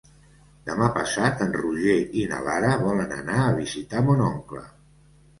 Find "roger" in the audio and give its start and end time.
1.57-1.97